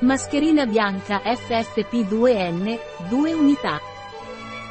Mascherina 0.00 0.66
bianca 0.66 1.22
FFP2N, 1.24 2.78
2 3.08 3.32
unità. 3.32 3.80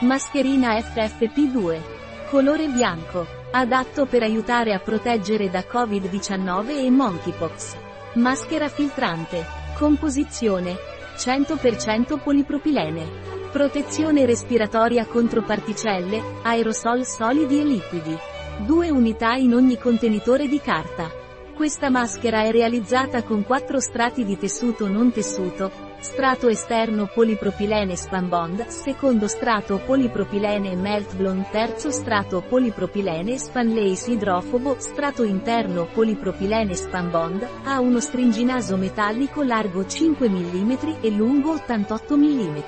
Mascherina 0.00 0.76
FFP2. 0.76 1.80
Colore 2.28 2.68
bianco. 2.68 3.26
Adatto 3.50 4.04
per 4.04 4.22
aiutare 4.22 4.74
a 4.74 4.78
proteggere 4.78 5.48
da 5.48 5.60
Covid-19 5.60 6.84
e 6.84 6.90
Monkeypox. 6.90 7.76
Maschera 8.16 8.68
filtrante. 8.68 9.42
Composizione. 9.78 10.76
100% 11.16 12.18
polipropilene. 12.22 13.08
Protezione 13.50 14.26
respiratoria 14.26 15.06
contro 15.06 15.40
particelle, 15.40 16.20
aerosol 16.42 17.06
solidi 17.06 17.58
e 17.58 17.64
liquidi. 17.64 18.18
Due 18.66 18.90
unità 18.90 19.32
in 19.32 19.54
ogni 19.54 19.78
contenitore 19.78 20.46
di 20.46 20.60
carta. 20.60 21.24
Questa 21.56 21.88
maschera 21.88 22.42
è 22.42 22.50
realizzata 22.50 23.22
con 23.22 23.42
quattro 23.42 23.80
strati 23.80 24.26
di 24.26 24.36
tessuto 24.36 24.88
non 24.88 25.10
tessuto, 25.10 25.72
strato 26.00 26.48
esterno 26.48 27.06
polipropilene 27.06 27.96
Spanbond, 27.96 28.66
secondo 28.66 29.26
strato 29.26 29.78
polipropilene 29.78 30.76
Meltblown, 30.76 31.46
terzo 31.50 31.90
strato 31.90 32.42
polipropilene 32.46 33.38
Spanlace 33.38 34.10
idrofobo, 34.10 34.76
strato 34.80 35.22
interno 35.22 35.86
polipropilene 35.86 36.74
Spanbond, 36.74 37.48
ha 37.64 37.80
uno 37.80 38.00
stringinaso 38.00 38.76
metallico 38.76 39.42
largo 39.42 39.86
5 39.86 40.28
mm 40.28 40.72
e 41.00 41.08
lungo 41.08 41.52
88 41.52 42.18
mm. 42.18 42.58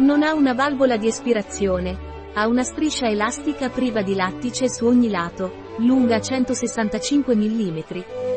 Non 0.00 0.22
ha 0.22 0.34
una 0.34 0.52
valvola 0.52 0.98
di 0.98 1.06
espirazione, 1.06 2.15
ha 2.38 2.46
una 2.46 2.64
striscia 2.64 3.08
elastica 3.08 3.70
priva 3.70 4.02
di 4.02 4.14
lattice 4.14 4.68
su 4.68 4.84
ogni 4.84 5.08
lato, 5.08 5.64
lunga 5.78 6.20
165 6.20 7.34
mm. 7.34 7.78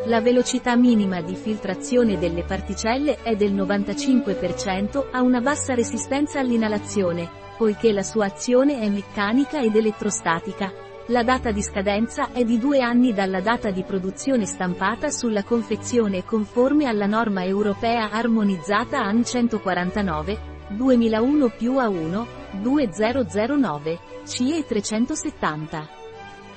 La 0.06 0.22
velocità 0.22 0.78
minima 0.78 1.22
di 1.22 1.36
filtrazione 1.36 2.18
delle 2.18 2.44
particelle 2.44 3.22
è 3.22 3.36
del 3.36 3.54
95%, 3.54 5.10
ha 5.12 5.22
una 5.22 5.42
bassa 5.42 5.74
resistenza 5.74 6.40
all'inalazione, 6.40 7.30
poiché 7.58 7.92
la 7.92 8.04
sua 8.04 8.28
azione 8.28 8.80
è 8.80 8.88
meccanica 8.88 9.60
ed 9.60 9.76
elettrostatica. 9.76 10.72
La 11.08 11.24
data 11.24 11.52
di 11.52 11.62
scadenza 11.62 12.32
è 12.32 12.46
di 12.46 12.58
due 12.58 12.80
anni 12.80 13.14
dalla 13.14 13.42
data 13.42 13.70
di 13.70 13.84
produzione 13.84 14.46
stampata 14.46 15.10
sulla 15.10 15.44
confezione 15.44 16.24
conforme 16.24 16.86
alla 16.86 17.06
norma 17.06 17.44
europea 17.44 18.12
armonizzata 18.12 19.00
AN 19.00 19.26
149, 19.26 20.40
2001 20.70 21.50
più 21.50 21.74
A1, 21.74 22.39
2009, 22.52 24.00
CE 24.26 24.66
370. 24.66 25.88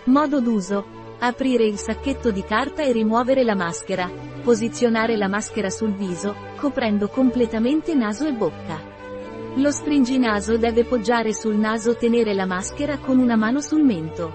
Modo 0.04 0.40
d'uso. 0.40 1.00
Aprire 1.18 1.64
il 1.64 1.78
sacchetto 1.78 2.32
di 2.32 2.42
carta 2.42 2.82
e 2.82 2.90
rimuovere 2.90 3.44
la 3.44 3.54
maschera. 3.54 4.10
Posizionare 4.42 5.16
la 5.16 5.28
maschera 5.28 5.70
sul 5.70 5.92
viso, 5.92 6.34
coprendo 6.56 7.08
completamente 7.08 7.94
naso 7.94 8.26
e 8.26 8.32
bocca. 8.32 8.80
Lo 9.56 9.70
stringinaso 9.70 10.56
deve 10.56 10.84
poggiare 10.84 11.32
sul 11.32 11.54
naso 11.54 11.94
tenere 11.94 12.34
la 12.34 12.46
maschera 12.46 12.98
con 12.98 13.18
una 13.18 13.36
mano 13.36 13.60
sul 13.60 13.84
mento. 13.84 14.32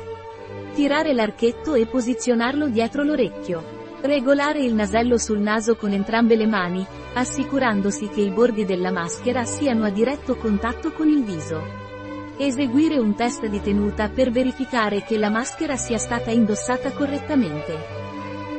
Tirare 0.74 1.12
l'archetto 1.14 1.74
e 1.74 1.88
posizionarlo 1.88 2.68
dietro 2.70 3.04
l'orecchio. 3.04 3.77
Regolare 4.00 4.64
il 4.64 4.76
nasello 4.76 5.18
sul 5.18 5.40
naso 5.40 5.76
con 5.76 5.92
entrambe 5.92 6.36
le 6.36 6.46
mani, 6.46 6.86
assicurandosi 7.14 8.08
che 8.10 8.22
i 8.22 8.30
bordi 8.30 8.64
della 8.64 8.92
maschera 8.92 9.44
siano 9.44 9.86
a 9.86 9.90
diretto 9.90 10.36
contatto 10.36 10.92
con 10.92 11.08
il 11.08 11.24
viso. 11.24 11.60
Eseguire 12.38 13.00
un 13.00 13.16
test 13.16 13.48
di 13.48 13.60
tenuta 13.60 14.10
per 14.10 14.30
verificare 14.30 15.04
che 15.04 15.18
la 15.18 15.32
maschera 15.32 15.76
sia 15.76 15.98
stata 15.98 16.30
indossata 16.30 16.92
correttamente. 16.92 17.76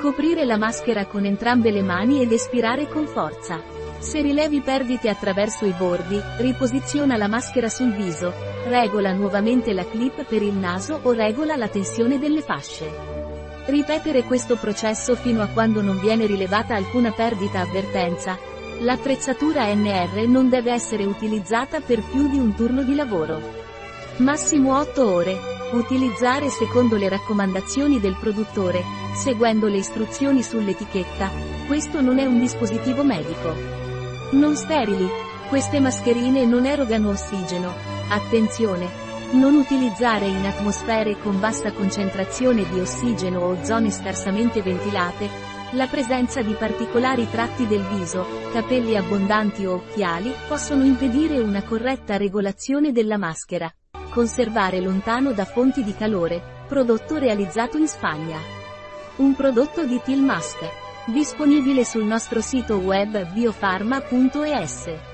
Coprire 0.01 0.45
la 0.45 0.57
maschera 0.57 1.07
con 1.07 1.25
entrambe 1.25 1.71
le 1.71 1.83
mani 1.83 2.21
ed 2.21 2.33
espirare 2.33 2.89
con 2.89 3.07
forza. 3.07 3.61
Se 4.01 4.21
rilevi 4.21 4.61
perdite 4.61 5.09
attraverso 5.09 5.65
i 5.65 5.73
bordi, 5.73 6.21
riposiziona 6.39 7.17
la 7.17 7.29
maschera 7.29 7.69
sul 7.69 7.93
viso, 7.93 8.33
regola 8.67 9.13
nuovamente 9.13 9.73
la 9.73 9.87
clip 9.87 10.25
per 10.25 10.43
il 10.43 10.55
naso 10.55 10.99
o 11.01 11.13
regola 11.13 11.55
la 11.55 11.69
tensione 11.69 12.19
delle 12.19 12.43
fasce. 12.43 13.28
Ripetere 13.69 14.25
questo 14.25 14.57
processo 14.57 15.15
fino 15.15 15.43
a 15.43 15.49
quando 15.49 15.83
non 15.83 16.01
viene 16.01 16.25
rilevata 16.25 16.75
alcuna 16.75 17.13
perdita 17.13 17.61
avvertenza. 17.61 18.39
L'attrezzatura 18.81 19.71
NR 19.75 20.27
non 20.27 20.49
deve 20.49 20.73
essere 20.73 21.05
utilizzata 21.05 21.81
per 21.81 22.01
più 22.01 22.31
di 22.31 22.39
un 22.39 22.55
turno 22.55 22.83
di 22.83 22.95
lavoro. 22.95 23.39
Massimo 24.21 24.79
8 24.79 25.07
ore. 25.07 25.37
Utilizzare 25.73 26.49
secondo 26.49 26.97
le 26.97 27.11
raccomandazioni 27.11 28.01
del 28.01 28.17
produttore, 28.19 28.83
seguendo 29.15 29.67
le 29.67 29.77
istruzioni 29.77 30.43
sull'etichetta. 30.43 31.31
Questo 31.67 32.01
non 32.01 32.19
è 32.19 32.25
un 32.25 32.41
dispositivo 32.41 33.05
medico. 33.05 33.55
Non 34.31 34.57
sterili. 34.57 35.07
Queste 35.51 35.79
mascherine 35.79 36.47
non 36.47 36.65
erogano 36.65 37.11
ossigeno. 37.11 37.71
Attenzione! 38.09 39.08
Non 39.31 39.55
utilizzare 39.57 40.27
in 40.27 40.47
atmosfere 40.47 41.19
con 41.19 41.39
bassa 41.39 41.71
concentrazione 41.73 42.67
di 42.67 42.81
ossigeno 42.81 43.41
o 43.41 43.63
zone 43.63 43.91
scarsamente 43.91 44.63
ventilate, 44.63 45.29
la 45.73 45.87
presenza 45.87 46.41
di 46.41 46.55
particolari 46.55 47.29
tratti 47.29 47.67
del 47.67 47.83
viso, 47.83 48.27
capelli 48.53 48.97
abbondanti 48.97 49.67
o 49.67 49.75
occhiali, 49.75 50.33
possono 50.49 50.83
impedire 50.83 51.41
una 51.41 51.63
corretta 51.63 52.17
regolazione 52.17 52.91
della 52.91 53.19
maschera. 53.19 53.71
Conservare 54.09 54.81
lontano 54.81 55.33
da 55.33 55.45
fonti 55.45 55.85
di 55.85 55.95
calore, 55.95 56.65
prodotto 56.67 57.19
realizzato 57.19 57.77
in 57.77 57.87
Spagna. 57.87 58.39
Un 59.17 59.35
prodotto 59.35 59.85
di 59.85 60.01
Tilmask. 60.03 60.59
Disponibile 61.05 61.85
sul 61.85 62.05
nostro 62.05 62.41
sito 62.41 62.77
web 62.77 63.31
biofarma.es. 63.33 65.08